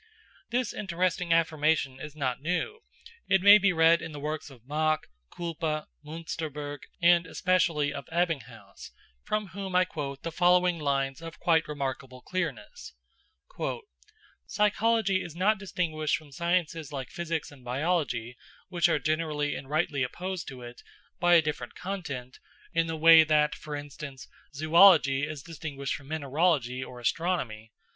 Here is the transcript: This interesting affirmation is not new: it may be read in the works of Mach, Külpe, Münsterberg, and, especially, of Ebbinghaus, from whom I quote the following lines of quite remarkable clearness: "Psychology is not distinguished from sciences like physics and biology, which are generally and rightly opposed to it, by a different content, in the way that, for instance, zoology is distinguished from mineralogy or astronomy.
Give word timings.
This 0.49 0.73
interesting 0.73 1.31
affirmation 1.31 1.99
is 1.99 2.15
not 2.15 2.41
new: 2.41 2.79
it 3.29 3.43
may 3.43 3.59
be 3.59 3.71
read 3.71 4.01
in 4.01 4.13
the 4.13 4.19
works 4.19 4.49
of 4.49 4.65
Mach, 4.65 5.05
Külpe, 5.31 5.85
Münsterberg, 6.03 6.79
and, 7.03 7.27
especially, 7.27 7.93
of 7.93 8.07
Ebbinghaus, 8.11 8.89
from 9.21 9.49
whom 9.49 9.75
I 9.75 9.85
quote 9.85 10.23
the 10.23 10.31
following 10.31 10.79
lines 10.79 11.21
of 11.21 11.39
quite 11.39 11.67
remarkable 11.67 12.23
clearness: 12.23 12.95
"Psychology 14.47 15.21
is 15.21 15.35
not 15.35 15.59
distinguished 15.59 16.17
from 16.17 16.31
sciences 16.31 16.91
like 16.91 17.11
physics 17.11 17.51
and 17.51 17.63
biology, 17.63 18.35
which 18.69 18.89
are 18.89 18.97
generally 18.97 19.53
and 19.55 19.69
rightly 19.69 20.01
opposed 20.01 20.47
to 20.47 20.63
it, 20.63 20.81
by 21.19 21.35
a 21.35 21.43
different 21.43 21.75
content, 21.75 22.39
in 22.73 22.87
the 22.87 22.97
way 22.97 23.23
that, 23.23 23.53
for 23.53 23.75
instance, 23.75 24.27
zoology 24.55 25.27
is 25.27 25.43
distinguished 25.43 25.93
from 25.93 26.07
mineralogy 26.07 26.83
or 26.83 26.99
astronomy. 26.99 27.71